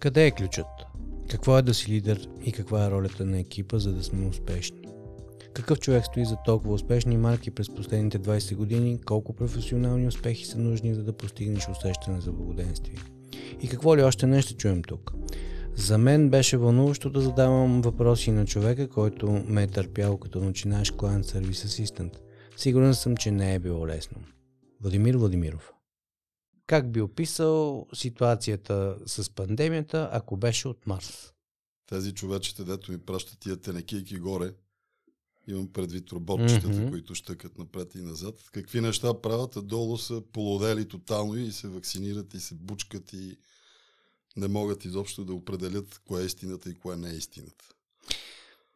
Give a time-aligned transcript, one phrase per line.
[0.00, 0.66] Къде е ключът?
[1.30, 4.88] Какво е да си лидер и каква е ролята на екипа, за да сме успешни?
[5.54, 9.00] Какъв човек стои за толкова успешни марки през последните 20 години?
[9.06, 12.98] Колко професионални успехи са нужни, за да постигнеш усещане за благоденствие?
[13.62, 15.12] И какво ли още не ще чуем тук?
[15.74, 20.92] За мен беше вълнуващо да задавам въпроси на човека, който ме е търпял като начинаеш
[20.92, 22.12] Client Service Assistant.
[22.56, 24.16] Сигурен съм, че не е било лесно.
[24.80, 25.72] Владимир Владимиров
[26.70, 31.32] как би описал ситуацията с пандемията, ако беше от Марс?
[31.86, 34.54] Тези човечета, дето ми пращат тия тенекийки горе,
[35.46, 36.90] имам предвид роботчетата, mm-hmm.
[36.90, 38.34] които щъкат напред и назад.
[38.52, 43.36] Какви неща правят, а долу са полудели тотално и се вакцинират и се бучкат и
[44.36, 47.64] не могат изобщо да определят кое е истината и кое не е истината.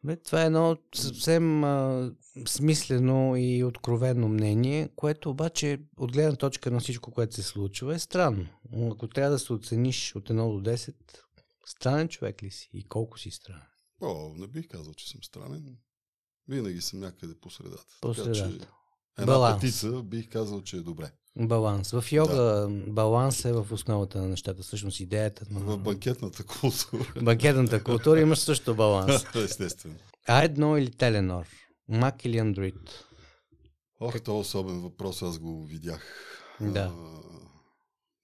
[0.05, 2.11] Бе, това е едно съвсем а,
[2.47, 7.99] смислено и откровено мнение, което обаче от гледна точка на всичко, което се случва е
[7.99, 8.47] странно.
[8.91, 10.93] Ако трябва да се оцениш от 1 до 10,
[11.65, 13.67] странен човек ли си и колко си странен?
[14.01, 15.77] О, не бих казал, че съм странен.
[16.47, 17.97] Винаги съм някъде по средата.
[18.01, 18.43] По средата.
[18.43, 18.67] Така, че
[19.17, 19.61] една Баланс.
[19.61, 21.11] петица бих казал, че е добре.
[21.37, 21.91] Баланс.
[21.91, 22.67] В йога да.
[22.87, 24.63] баланс е в основата на нещата.
[24.63, 25.45] Всъщност идеята.
[25.51, 27.13] В банкетната култура.
[27.21, 29.25] Банкетната култура имаш също баланс.
[29.35, 29.95] Естествено.
[30.27, 31.45] А едно или Теленор?
[31.89, 32.89] Mac или Android?
[33.99, 36.03] Ох, това е особен въпрос, аз го видях.
[36.61, 36.93] Да.
[36.95, 37.21] А,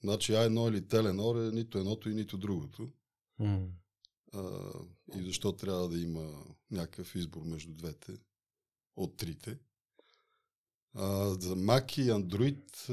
[0.04, 2.90] значи А1 или Теленор е нито едното и нито другото.
[3.42, 3.68] Mm.
[4.34, 4.42] А,
[5.20, 8.12] и защо трябва да има някакъв избор между двете
[8.96, 9.58] от трите.
[10.96, 12.90] За Mac и Android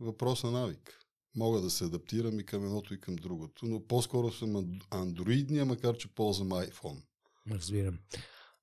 [0.00, 1.00] въпрос на навик.
[1.36, 5.96] Мога да се адаптирам и към едното и към другото, но по-скоро съм андроидния, макар
[5.96, 7.02] че ползвам iPhone.
[7.50, 7.98] Разбирам.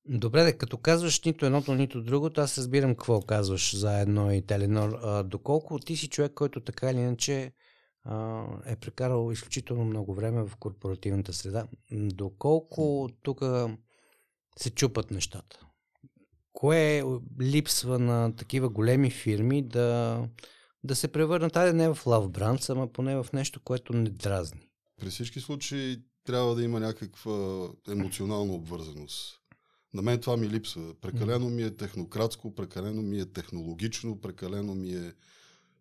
[0.06, 4.42] Добре, да, като казваш нито едното, нито другото, аз разбирам какво казваш за едно и
[4.42, 5.24] Теленор.
[5.24, 7.54] Доколко ти си човек, който така или иначе
[8.04, 13.42] а, е прекарал изключително много време в корпоративната среда, доколко тук
[14.58, 15.60] се чупат нещата?
[16.54, 17.04] Кое
[17.42, 20.20] липсва на такива големи фирми да,
[20.84, 24.70] да се превърнат, айде не в love brand, ама поне в нещо, което не дразни?
[25.00, 29.40] При всички случаи трябва да има някаква емоционална обвързаност.
[29.94, 30.94] На мен това ми липсва.
[31.02, 35.14] Прекалено ми е технократско, прекалено ми е технологично, прекалено ми е...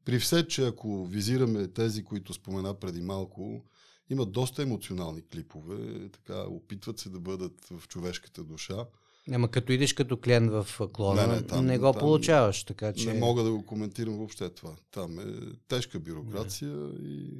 [0.04, 3.64] При все, че ако визираме тези, които спомена преди малко,
[4.10, 8.86] имат доста емоционални клипове, така опитват се да бъдат в човешката душа.
[9.30, 12.92] Ама като идеш като клиент в клона, не, не, там, не го там, получаваш, така
[12.92, 13.12] че...
[13.12, 14.76] Не мога да го коментирам въобще това.
[14.90, 15.24] Там е
[15.68, 17.08] тежка бюрокрация не.
[17.08, 17.30] и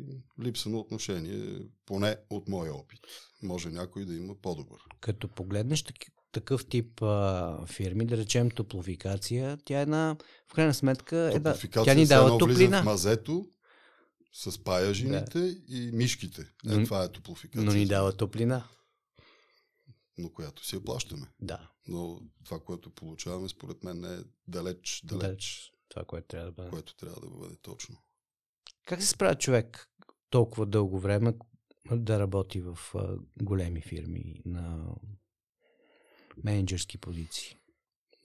[0.43, 3.01] липса на отношение, поне от моя опит.
[3.43, 4.79] Може някой да има по-добър.
[5.01, 10.17] Като погледнеш таки, такъв тип а, фирми, да речем топлофикация, тя е една,
[10.49, 12.83] в крайна сметка, е да, тя ни дава топлина.
[12.83, 13.47] в мазето,
[14.33, 15.49] с паяжините да.
[15.69, 16.43] и мишките.
[16.43, 17.65] Е, но, това е топлофикация.
[17.65, 18.65] Но ни дава топлина
[20.19, 21.27] но която си я плащаме.
[21.41, 21.71] Да.
[21.89, 25.23] Но това, което получаваме, според мен е далеч, далеч.
[25.23, 26.71] далеч това, което трябва да бъде.
[26.71, 27.97] Което трябва да бъде точно.
[28.87, 29.89] Как се справя човек
[30.31, 31.35] толкова дълго време
[31.93, 34.95] да работи в а, големи фирми на
[36.45, 37.57] менеджерски позиции?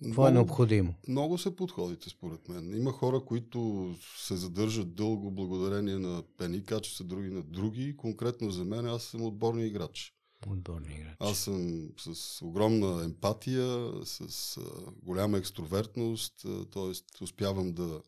[0.04, 0.96] Какво много, е необходимо?
[1.08, 2.78] Много са подходите, според мен.
[2.78, 7.98] Има хора, които се задържат дълго благодарение на пени качества, други на други.
[7.98, 10.17] Конкретно за мен, аз съм отборни играч.
[10.48, 11.16] Отборни играч.
[11.20, 14.62] Аз съм с огромна емпатия, с а,
[15.04, 17.24] голяма екстровертност, т.е.
[17.24, 18.02] успявам да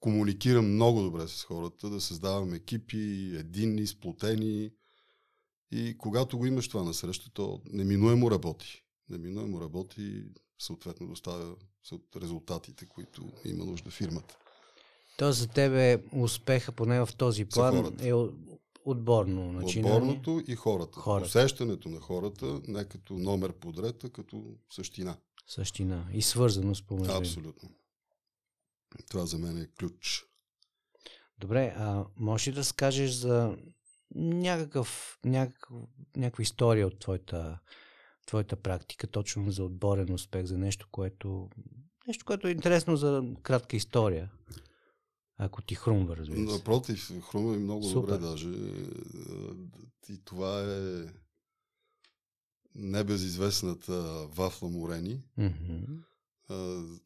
[0.00, 4.70] комуникирам много добре с хората, да създавам екипи, единни, сплотени.
[5.70, 8.84] И когато го имаш това насреща, то неминуемо работи.
[9.08, 10.24] Неминуемо работи и
[10.58, 11.56] съответно доставя
[12.16, 14.36] резултатите, които има нужда фирмата.
[15.18, 18.12] То за тебе успеха, поне в този план, е
[18.84, 19.96] Отборно начинание.
[19.96, 21.00] Отборното и хората.
[21.00, 21.26] хората.
[21.26, 25.16] Усещането на хората не като номер подред, а като същина.
[25.46, 26.06] Същина.
[26.12, 27.12] И свързано с помежду.
[27.12, 27.68] Абсолютно.
[29.10, 30.24] Това за мен е ключ.
[31.38, 33.56] Добре, а можеш ли да скажеш за
[34.14, 35.74] някакъв, някакъв,
[36.16, 37.58] някаква история от твоята,
[38.26, 41.48] твоята практика, точно за отборен успех, за нещо, което,
[42.06, 44.30] нещо, което е интересно за кратка история?
[45.42, 46.56] Ако ти хрумва, разбира се.
[46.56, 48.00] Напротив, хрумва и много Супер.
[48.00, 48.48] добре даже.
[50.08, 51.06] И това е
[52.74, 55.22] небезизвестната Вафла Морени.
[55.38, 56.02] Mm-hmm.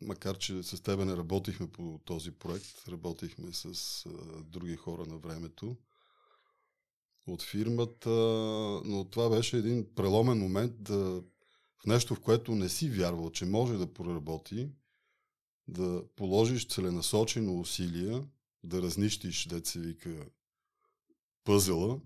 [0.01, 3.67] макар, че с тебе не работихме по този проект, работихме с
[4.07, 4.11] а,
[4.43, 5.77] други хора на времето
[7.27, 8.11] от фирмата,
[8.85, 11.23] но това беше един преломен момент да,
[11.79, 14.69] в нещо, в което не си вярвал, че може да проработи,
[15.69, 18.25] да положиш целенасочено усилия,
[18.65, 20.27] да разнищиш, деца вика,
[21.45, 22.01] пъзела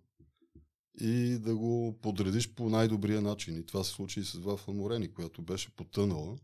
[1.00, 3.56] и да го подредиш по най-добрия начин.
[3.56, 6.38] И това се случи и с Вафла Морени, която беше потънала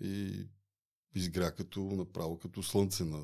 [0.00, 0.46] и
[1.14, 3.22] изгря като направо като слънце на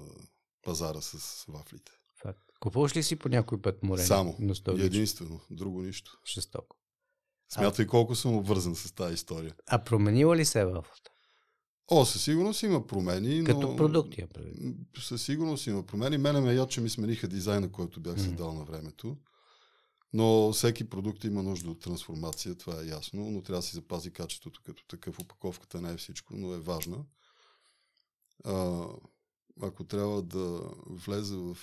[0.63, 1.93] пазара с вафлите.
[2.23, 2.41] Факт.
[2.61, 4.07] Купуваш ли си по някой път морени?
[4.07, 4.37] Само.
[4.69, 5.41] Единствено.
[5.51, 6.21] Друго нищо.
[6.25, 6.77] Шестоко.
[7.53, 7.89] Смятай а...
[7.89, 9.55] колко съм обвързан с тази история.
[9.67, 11.10] А променила ли се вафлата?
[11.91, 13.45] О, със сигурност има промени.
[13.45, 13.77] Като но...
[13.77, 14.25] продукти,
[14.99, 16.19] Със сигурност има промени.
[16.19, 18.59] Мене ме че ми смениха дизайна, който бях създал mm.
[18.59, 19.17] на времето.
[20.13, 24.11] Но всеки продукт има нужда от трансформация, това е ясно, но трябва да си запази
[24.11, 25.19] качеството като такъв.
[25.19, 27.05] Опаковката не е всичко, но е важна.
[28.45, 28.85] А,
[29.63, 31.57] ако трябва да влезе в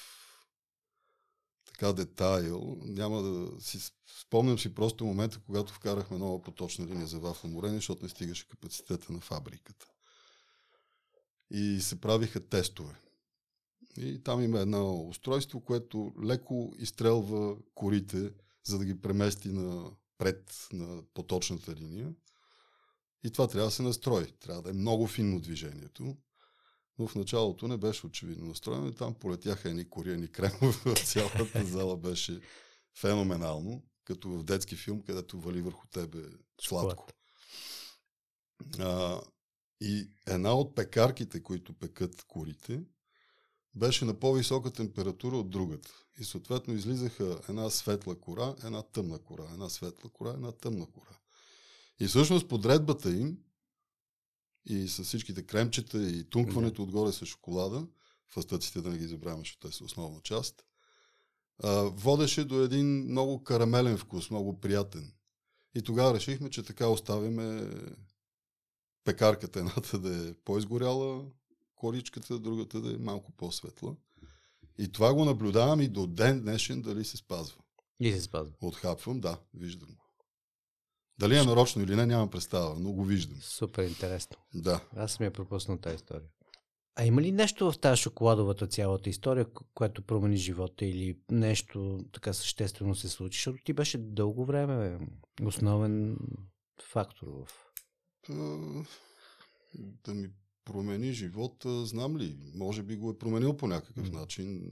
[1.66, 3.80] така детайл, няма да си
[4.22, 8.48] спомням си просто момента, когато вкарахме нова поточна линия за вафла морени, защото не стигаше
[8.48, 9.88] капацитета на фабриката.
[11.52, 12.96] И се правиха тестове.
[13.98, 18.32] И там има едно устройство, което леко изстрелва корите,
[18.64, 22.14] за да ги премести на пред на поточната линия.
[23.24, 24.32] И това трябва да се настрои.
[24.32, 26.18] Трябва да е много финно движението.
[27.00, 30.96] Но в началото не беше очевидно настроено там полетяха едни кореени кремове.
[31.06, 32.42] Цялата зала беше
[33.00, 36.24] феноменално, като в детски филм, където вали върху тебе
[36.62, 37.08] сладко.
[38.80, 39.22] А,
[39.82, 42.84] и една от пекарките, които пекат корите,
[43.76, 45.92] беше на по-висока температура от другата.
[46.20, 51.20] И съответно излизаха една светла кора, една тъмна кора, една светла кора, една тъмна кора.
[52.00, 53.38] И всъщност подредбата им
[54.66, 56.84] и с всичките кремчета и тункването да.
[56.84, 57.88] отгоре с шоколада,
[58.28, 60.64] фастъците да не ги забравяме, защото те са основна част,
[61.84, 65.14] водеше до един много карамелен вкус, много приятен.
[65.76, 67.72] И тогава решихме, че така оставяме
[69.08, 71.26] пекарката едната да е по-изгоряла,
[71.76, 73.96] коричката, другата да е малко по-светла.
[74.78, 77.58] И това го наблюдавам и до ден днешен дали се спазва.
[78.00, 78.54] И се спазва.
[78.62, 80.06] Отхапвам, да, виждам го.
[81.20, 83.38] Дали е нарочно или не, нямам представа, но го виждам.
[83.42, 84.38] Супер интересно.
[84.54, 84.82] Да.
[84.96, 86.28] Аз съм я пропуснал тази история.
[86.96, 92.34] А има ли нещо в тази шоколадовата цялата история, което промени живота или нещо така
[92.34, 93.38] съществено се случи?
[93.38, 95.00] Защото ти беше дълго време
[95.44, 96.18] основен
[96.82, 97.67] фактор в...
[99.76, 100.30] Да ми
[100.66, 102.38] промени живота, знам ли?
[102.54, 104.72] Може би го е променил по някакъв начин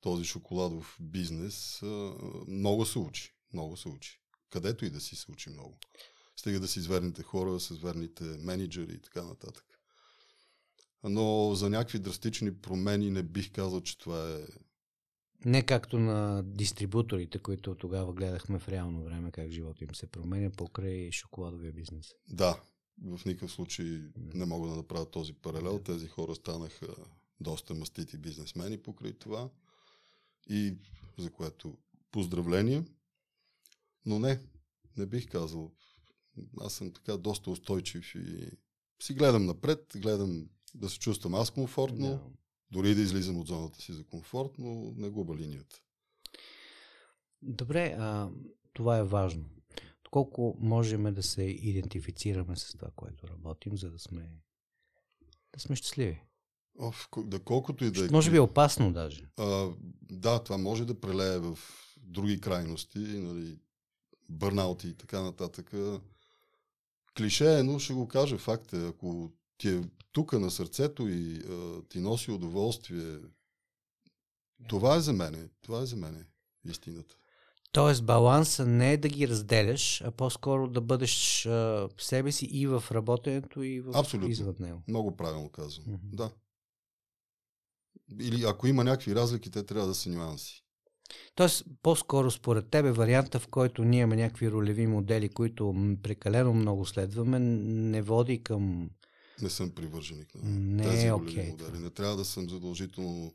[0.00, 1.80] този шоколадов бизнес.
[2.48, 3.34] Много се учи.
[3.52, 4.20] Много се учи.
[4.50, 5.78] Където и да си се учи много.
[6.36, 9.64] Стига да си верните хора, с верните менеджери и така нататък.
[11.04, 14.46] Но за някакви драстични промени не бих казал, че това е
[15.44, 20.50] не както на дистрибуторите, които тогава гледахме в реално време как живота им се променя
[20.50, 22.14] покрай шоколадовия бизнес.
[22.28, 22.62] Да,
[23.04, 24.02] в никакъв случай
[24.34, 25.78] не мога да направя този паралел.
[25.78, 26.86] Тези хора станаха
[27.40, 29.50] доста мастити бизнесмени покрай това
[30.48, 30.76] и
[31.18, 31.78] за което
[32.10, 32.84] поздравления.
[34.06, 34.40] Но не,
[34.96, 35.72] не бих казал.
[36.60, 38.50] Аз съм така доста устойчив и
[39.02, 42.20] си гледам напред, гледам да се чувствам аз комфортно, yeah.
[42.70, 45.80] Дори да излизам от зоната си за комфорт, но не губа линията.
[47.42, 48.30] Добре, а,
[48.72, 49.44] това е важно.
[50.10, 54.30] Колко можем да се идентифицираме с това, което работим, за да сме,
[55.52, 56.22] да сме щастливи?
[56.78, 58.08] О, да колкото и да е.
[58.10, 59.30] Може би е опасно даже.
[59.36, 59.70] А,
[60.02, 61.58] да, това може да прелее в
[61.96, 63.58] други крайности, нали,
[64.28, 65.74] бърнаути и така нататък.
[67.16, 68.38] Клише е, но ще го кажа.
[68.38, 73.18] Факт е, ако ти е тук на сърцето и а, ти носи удоволствие,
[74.68, 75.48] това е за мене.
[75.60, 76.24] Това е за мене
[76.64, 77.16] истината.
[77.72, 82.66] Тоест баланса не е да ги разделяш, а по-скоро да бъдеш а, себе си и
[82.66, 84.30] в работенето, и в Абсолютно.
[84.30, 84.82] извън него.
[84.88, 85.86] Много правилно казвам.
[85.86, 86.16] Mm-hmm.
[86.16, 86.30] Да.
[88.20, 90.64] Или ако има някакви разлики, те трябва да са нюанси.
[91.34, 96.86] Тоест, по-скоро според тебе варианта, в който ние имаме някакви ролеви модели, които прекалено много
[96.86, 98.90] следваме, не води към...
[99.42, 101.78] Не съм привърженик на не тези е ролеви okay, модели.
[101.78, 103.34] Не трябва да съм задължително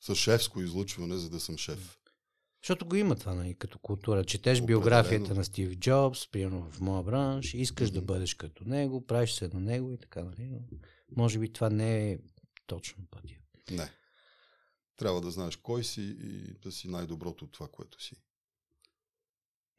[0.00, 1.98] с шефско излучване, за да съм шеф.
[2.62, 4.24] Защото го има това нали, като култура.
[4.24, 7.94] Четеш биографията на Стив Джобс, примерно в моя бранш, искаш mm-hmm.
[7.94, 10.24] да бъдеш като него, правиш се на него и така.
[10.24, 10.48] Нали?
[10.50, 10.60] Но
[11.16, 12.18] може би това не е
[12.66, 13.34] точно пътя.
[13.70, 13.90] Не.
[14.96, 18.16] Трябва да знаеш кой си и да си най-доброто от това, което си.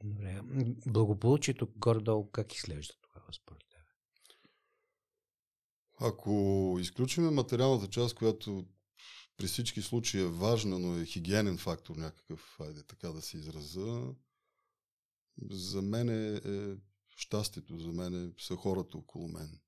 [0.04, 0.42] Добре.
[0.86, 3.69] Благополучието горе-долу как изглежда тогава според?
[6.02, 8.66] Ако изключим материалната част, която
[9.38, 14.14] при всички случаи е важна, но е хигиенен фактор някакъв, айде така да се израза,
[15.52, 16.76] за мен е, е
[17.16, 19.60] щастието, за мен е, са хората около мен.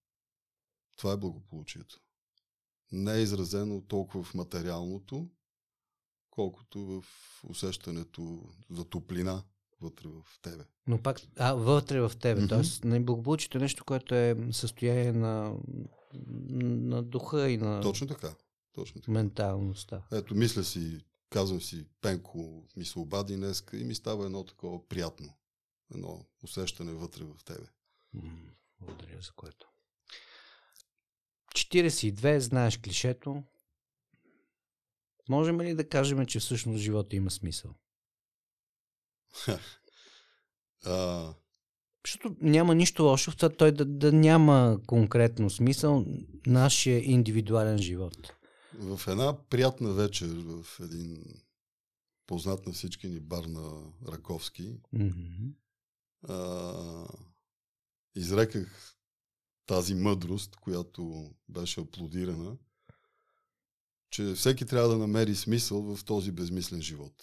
[0.96, 2.00] Това е благополучието.
[2.92, 5.30] Не е изразено толкова в материалното,
[6.30, 7.04] колкото в
[7.44, 9.44] усещането за топлина
[9.82, 10.64] вътре в тебе.
[10.88, 12.42] Но пак, а, вътре в тебе.
[12.42, 12.50] Mm-hmm.
[12.50, 15.56] Тоест, неблагополучието е нещо, което е състояние на,
[16.14, 18.36] на духа и на Точно така.
[18.74, 19.12] Точно така.
[19.12, 20.04] менталността.
[20.12, 24.88] Ето, мисля си, казвам си, Пенко ми се обади днеска и ми става едно такова
[24.88, 25.34] приятно.
[25.96, 27.66] Едно усещане вътре в тебе.
[28.80, 29.68] Благодаря за което.
[31.56, 33.44] 42, знаеш клишето.
[35.30, 37.76] Можем ли да кажем, че всъщност живота има смисъл?
[40.86, 41.34] А,
[42.06, 46.06] Защото няма нищо лошо в това той да, да няма конкретно смисъл
[46.46, 48.34] нашия индивидуален живот.
[48.74, 51.24] в една приятна вечер в един
[52.28, 55.14] познат на всички ни бар на Раковски, Мгм.
[56.28, 57.08] а,
[58.16, 58.96] изреках
[59.66, 62.58] тази мъдрост, която беше аплодирана,
[64.10, 67.14] че всеки трябва да намери смисъл в този безмислен живот.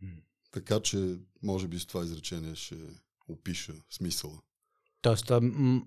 [0.00, 0.08] М.
[0.50, 2.76] Така че, може би с това изречение ще
[3.32, 4.40] опиша смисъла.
[5.02, 5.32] Тоест,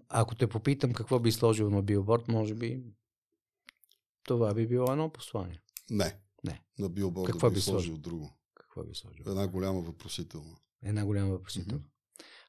[0.10, 2.84] ако те попитам какво би сложил на билборд, може би
[4.24, 5.62] това би било едно послание.
[5.90, 6.20] Не.
[6.44, 6.62] Не.
[6.80, 7.98] На билборда Какво би би сложил сложил?
[7.98, 8.38] друго.
[8.56, 9.24] Какво би сложил?
[9.28, 10.56] Една голяма въпросителна.
[10.84, 11.84] Една голяма въпросителна.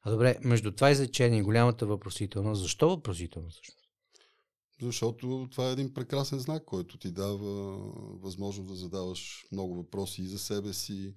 [0.03, 3.79] А добре, между това изречение и голямата въпросителна, защо въпросителна всъщност?
[4.81, 7.77] Защото това е един прекрасен знак, който ти дава
[8.19, 11.13] възможност да задаваш много въпроси и за себе си,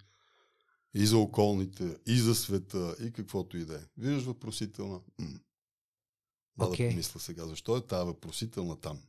[0.94, 3.82] и за околните, и за света, и каквото и да е.
[3.96, 5.00] Виждаш въпросителна.
[5.18, 5.40] М.
[6.58, 6.86] Да, Окей.
[6.86, 9.02] да помисля сега, защо е тази въпросителна там?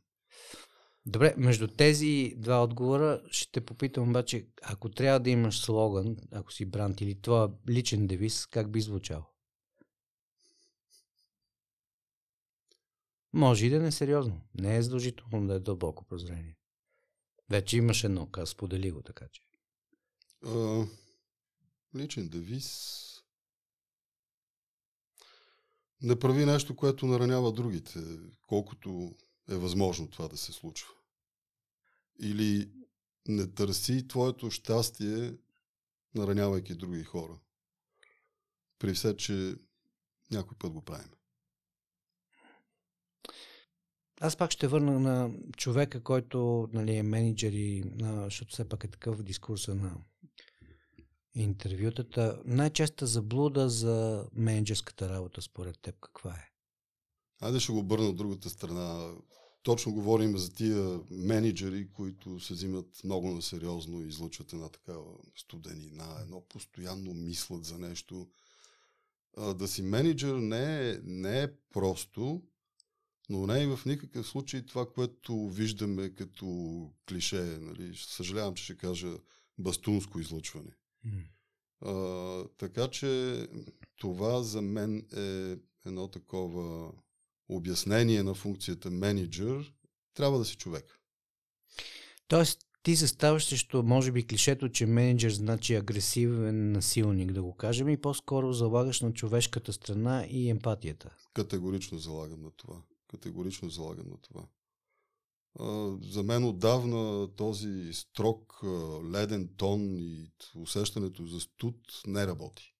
[1.06, 6.52] Добре, между тези два отговора ще те попитам обаче, ако трябва да имаш слоган, ако
[6.52, 9.26] си бранд или твоя личен девиз, как би звучал?
[13.32, 14.40] Може и да не е сериозно.
[14.54, 16.56] Не е задължително да е дълбоко прозрение.
[17.50, 19.42] Вече имаш едно, аз сподели го така че.
[20.46, 20.86] А,
[21.96, 22.96] личен девиз.
[26.02, 28.00] Не прави нещо, което наранява другите,
[28.42, 29.16] колкото
[29.48, 30.90] е възможно това да се случва.
[32.20, 32.70] Или
[33.28, 35.34] не търси твоето щастие,
[36.14, 37.38] наранявайки други хора.
[38.78, 39.54] При все, че
[40.30, 41.10] някой път го правим.
[44.20, 47.84] Аз пак ще върна на човека, който нали, е менеджер и
[48.24, 49.96] защото все пак е такъв дискурса на
[51.34, 52.42] интервютата.
[52.44, 56.50] Най-честа заблуда за менеджерската работа според теб каква е?
[57.40, 59.14] Айде ще го обърна от другата страна.
[59.62, 65.04] Точно говорим за тия менеджери, които се взимат много на сериозно и излъчват една такава
[65.36, 68.28] студенина, едно постоянно мислят за нещо.
[69.54, 72.42] Да си менеджер не е, не е просто,
[73.28, 77.42] но не и в никакъв случай това, което виждаме като клише.
[77.42, 77.96] Нали?
[77.96, 79.16] Съжалявам, че ще кажа
[79.58, 80.70] бастунско излъчване.
[81.80, 83.46] А, така че
[83.96, 86.92] това за мен е едно такова
[87.48, 89.72] обяснение на функцията менеджер.
[90.14, 91.00] Трябва да си човек.
[92.28, 97.88] Тоест, ти заставаш срещу, може би, клишето, че менеджер значи агресивен насилник, да го кажем,
[97.88, 101.16] и по-скоро залагаш на човешката страна и емпатията.
[101.34, 102.82] Категорично залагам на това.
[103.08, 104.46] Категорично залагам на това.
[106.02, 108.60] За мен отдавна този строг,
[109.12, 111.76] леден тон и усещането за студ
[112.06, 112.74] не работи.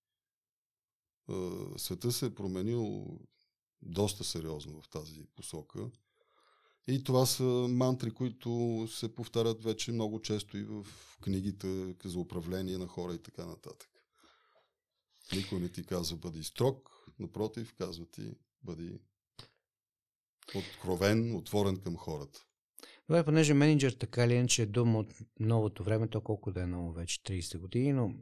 [1.77, 3.07] Света се е променил
[3.83, 5.91] доста сериозно в тази посока.
[6.89, 10.87] И това са мантри, които се повтарят вече много често и в
[11.21, 13.89] книгите за управление на хора и така нататък.
[15.37, 18.31] Никой не ти казва бъди строг, напротив, казва ти
[18.63, 19.01] бъди
[20.55, 22.47] откровен, отворен към хората.
[23.11, 26.67] Добре, понеже менеджер така ли иначе е дума от новото време, то колко да е
[26.67, 28.15] ново вече, 30 години, но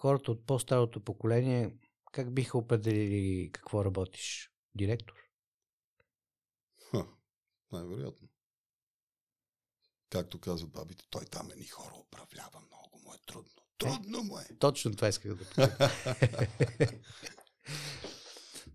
[0.00, 1.74] хората от по-старото поколение,
[2.12, 4.50] как биха определили какво работиш?
[4.74, 5.14] Директор?
[6.90, 7.06] Ха,
[7.72, 8.28] най-вероятно.
[10.10, 13.62] Както казват бабите, той там едни хора управлява много, му е трудно.
[13.78, 14.46] Трудно му е.
[14.58, 15.70] Точно това исках да попитам.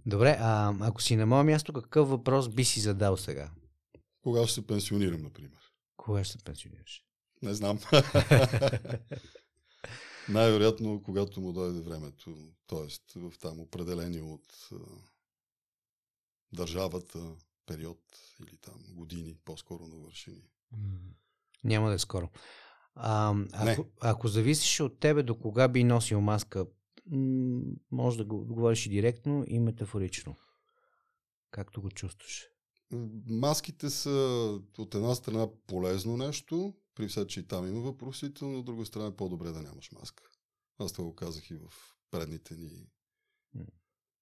[0.06, 3.52] Добре, а ако си на мое място, какъв въпрос би си задал сега?
[4.26, 5.60] Кога ще се пенсионирам, например?
[5.98, 7.04] Кога ще се пенсионираш?
[7.42, 7.80] Не знам.
[10.30, 13.20] Най-вероятно, когато му дойде времето, т.е.
[13.20, 14.76] в там определение от а,
[16.54, 18.02] държавата период
[18.42, 20.50] или там години, по-скоро навършени.
[21.64, 22.30] Няма да е скоро.
[22.96, 23.90] А, ако, Не.
[24.02, 26.66] ако зависеше от тебе до кога би носил маска,
[27.92, 30.36] може да го говориш и директно и метафорично.
[31.52, 32.48] Както го чувстваш.
[33.28, 34.10] Маските са
[34.78, 38.86] от една страна полезно нещо, При все, че и там има въпросител, но от друга
[38.86, 40.24] страна е по-добре да нямаш маска.
[40.78, 41.70] Аз това го казах и в
[42.12, 42.90] предните ни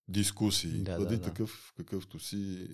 [0.08, 0.84] дискусии.
[0.84, 1.26] Да, Бъди да, да.
[1.26, 2.70] такъв, какъвто си.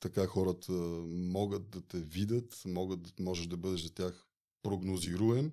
[0.00, 0.72] Така хората
[1.06, 4.26] могат да те видят, могат, можеш да бъдеш за тях
[4.62, 5.52] прогнозируем,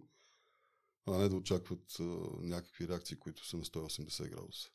[1.08, 2.04] а не да очакват а,
[2.42, 4.70] някакви реакции, които са на 180 градуса.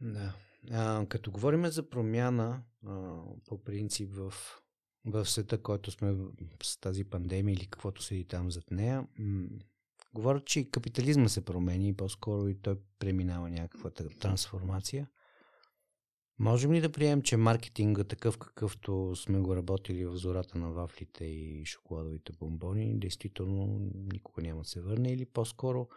[0.00, 0.34] Да.
[0.70, 4.34] А, като говорим за промяна, а, по принцип в,
[5.06, 6.16] в света, който сме
[6.62, 9.48] с тази пандемия или каквото седи там зад нея, м-
[10.14, 13.90] говорят, че и капитализма се промени и по-скоро и той преминава някаква
[14.20, 15.08] трансформация.
[16.38, 21.24] Можем ли да приемем, че маркетинга такъв какъвто сме го работили в зората на вафлите
[21.24, 25.88] и шоколадовите бомбони, действително никога няма да се върне или по-скоро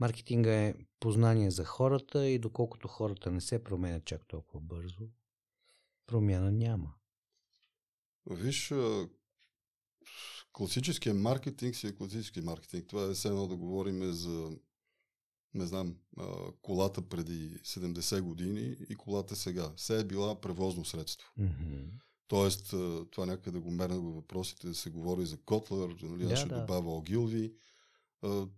[0.00, 5.08] маркетинга е познание за хората и доколкото хората не се променят чак толкова бързо,
[6.06, 6.94] промяна няма.
[8.30, 8.72] Виж,
[10.52, 12.86] класическия маркетинг си е класически маркетинг.
[12.88, 14.50] Това е все едно да говорим за,
[15.54, 15.96] не знам,
[16.62, 19.72] колата преди 70 години и колата сега.
[19.76, 21.28] Все е била превозно средство.
[21.36, 21.84] Мгм.
[22.28, 22.74] Тоест,
[23.10, 26.48] това някъде го мерна във въпросите да се говори за Котлер, нали, Да, аз ще
[26.48, 26.60] да.
[26.60, 27.52] добавя Огилви.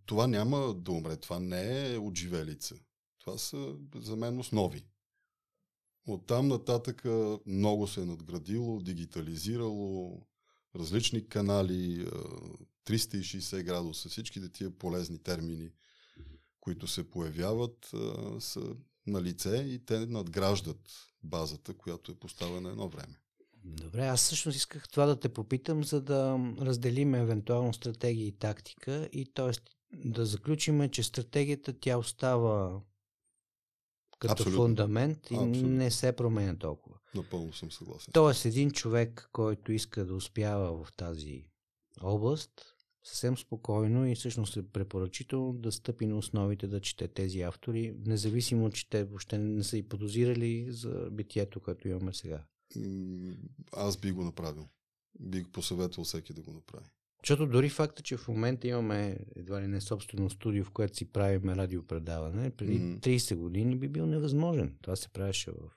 [0.06, 1.16] Това няма да умре.
[1.16, 2.74] Това не е отживелица.
[3.18, 4.84] Това са за мен основи.
[6.06, 10.22] Оттам нататък а, много се е надградило, дигитализирало,
[10.76, 12.08] различни канали, а,
[12.86, 15.70] 360 градуса, всичките тия полезни термини,
[16.60, 17.90] които се появяват,
[18.40, 18.76] са
[19.06, 20.90] на лице и те надграждат
[21.22, 23.20] базата, която е поставена едно време.
[23.64, 29.08] Добре, аз всъщност исках това да те попитам, за да разделим евентуално стратегия и тактика
[29.12, 29.50] и т.е.
[29.96, 32.80] да заключим, че стратегията тя остава
[34.18, 34.62] като Абсолютно.
[34.62, 35.68] фундамент и Абсолютно.
[35.68, 36.96] не се променя толкова.
[37.14, 38.10] Напълно съм съгласен.
[38.12, 41.44] Тоест, един човек, който иска да успява в тази
[42.00, 47.94] област, съвсем спокойно и всъщност е препоръчително да стъпи на основите да чете тези автори,
[48.06, 52.44] независимо, че те въобще не са и подозирали за битието, което имаме сега.
[53.72, 54.68] Аз би го направил.
[55.20, 56.86] Би посъветвал всеки да го направи.
[57.22, 61.04] Защото дори факта, че в момента имаме едва ли не собствено студио, в което си
[61.04, 62.98] правим радиопредаване, преди Мгм.
[63.00, 64.76] 30 години би бил невъзможен.
[64.82, 65.70] Това се правеше в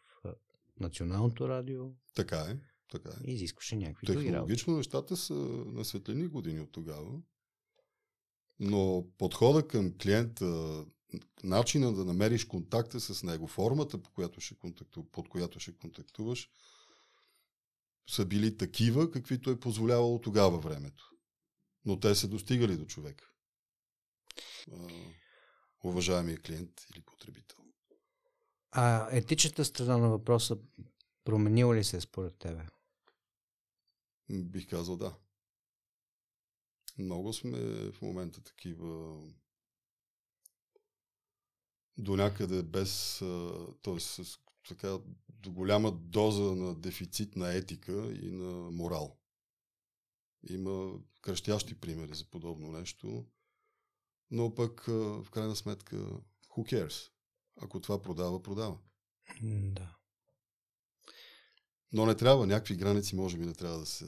[0.79, 2.57] националното радио Така е.
[2.91, 3.31] Така е.
[3.31, 4.25] изискваше някакви други.
[4.25, 5.33] Технологично нещата са
[5.73, 7.19] на светлини години от тогава.
[8.59, 10.85] Но подхода към клиента,
[11.43, 16.49] начина да намериш контакта с него, формата, по която ще контакту, под която ще контактуваш,
[18.07, 21.11] са били такива, каквито е позволявало тогава времето.
[21.85, 23.31] Но те са достигали до човек.
[25.83, 27.57] Уважаемия клиент или потребител.
[28.71, 30.57] А етичната страна на въпроса
[31.23, 32.67] променила ли се според тебе?
[34.29, 35.15] Бих казал да.
[36.97, 37.59] Много сме
[37.91, 39.21] в момента такива
[41.97, 43.19] до някъде без,
[43.81, 44.23] т.е.
[44.67, 44.97] така
[45.45, 49.17] до голяма доза на дефицит на етика и на морал.
[50.49, 53.25] Има кръщящи примери за подобно нещо,
[54.31, 55.95] но пък в крайна сметка
[56.49, 57.11] who cares?
[57.61, 58.77] Ако това продава, продава.
[59.43, 59.97] Да.
[61.91, 64.05] Но не трябва, някакви граници може би не трябва да се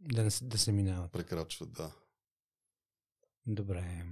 [0.00, 1.12] Да, не, да се минават.
[1.12, 1.96] прекрачват, да.
[3.46, 4.04] Добре.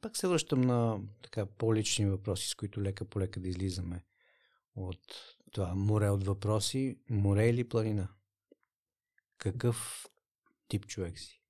[0.00, 4.04] Пак се връщам на така по-лични въпроси, с които лека по лека да излизаме
[4.74, 6.98] от това море от въпроси.
[7.10, 8.08] Море или планина?
[9.38, 10.06] Какъв
[10.68, 11.42] тип човек си?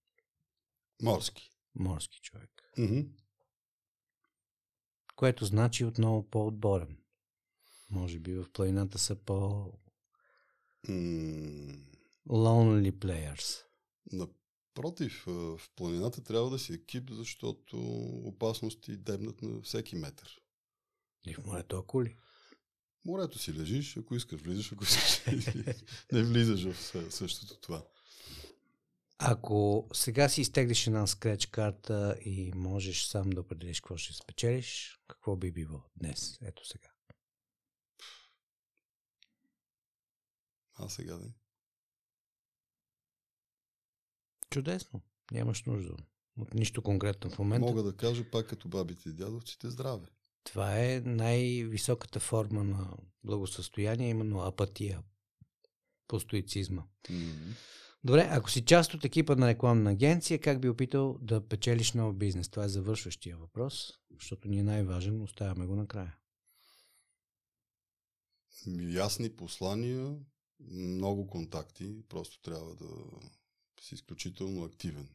[1.03, 1.51] Морски.
[1.75, 2.51] Морски човек.
[2.79, 3.01] Мгм.
[5.17, 6.99] Което значи отново по-отборен.
[7.91, 9.73] Може би в планината са по
[10.89, 11.75] М,
[12.29, 13.65] lonely players.
[14.13, 17.77] Напротив, в планината трябва да си екип, защото
[18.25, 20.41] опасности дебнат на всеки метър.
[21.27, 22.17] И в морето акули.
[23.07, 25.25] Морето си лежиш, ако искаш влизаш, ако искаш
[26.13, 27.85] не влизаш в съ- същото това.
[29.19, 35.01] Ако сега си изтеглиш една скреч карта и можеш сам да определиш какво ще спечелиш,
[35.09, 36.39] какво би било днес?
[36.43, 36.89] Ето сега.
[40.75, 41.33] А сега да.
[44.51, 45.01] Чудесно.
[45.33, 45.97] Нямаш нужда
[46.39, 47.67] от нищо конкретно в момента.
[47.67, 50.07] Мога да кажа пак като бабите и дядовците здраве.
[50.47, 55.03] Това е най-високата форма на благосъстояние, именно апатия
[56.09, 56.83] по стоицизма.
[57.11, 57.55] М.
[58.05, 62.17] Добре, ако си част от екипа на рекламна агенция, как би опитал да печелиш нов
[62.17, 62.49] бизнес?
[62.49, 66.19] Това е завършващия въпрос, защото ни е най-важен, оставяме го накрая.
[68.79, 70.17] Ясни послания,
[70.71, 72.89] много контакти, просто трябва да
[73.81, 75.09] си изключително активен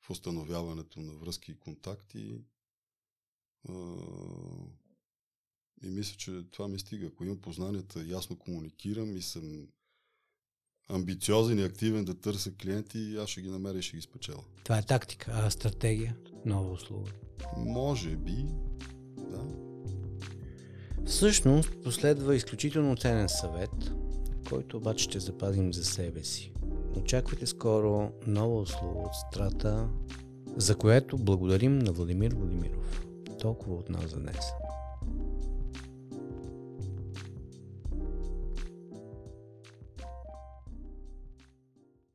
[0.00, 2.40] в установяването на връзки и контакти.
[5.82, 7.06] И мисля, че това ми стига.
[7.06, 9.68] Ако имам познанията, ясно комуникирам и съм
[10.88, 14.44] амбициозен и активен да търся клиенти, аз ще ги намеря и ще ги спечеля.
[14.64, 16.16] Това е тактика, а стратегия?
[16.44, 17.10] Нова услуга?
[17.56, 18.46] Може би,
[19.16, 19.44] да.
[21.06, 23.70] Всъщност последва изключително ценен съвет,
[24.48, 26.52] който обаче ще запазим за себе си.
[26.96, 29.88] Очаквайте скоро нова услуга от страта,
[30.56, 33.06] за което благодарим на Владимир Владимиров.
[33.40, 34.44] Толкова от нас за днес.